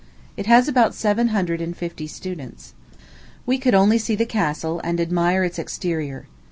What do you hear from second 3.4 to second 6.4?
We could only see the castle, and admire its exterior.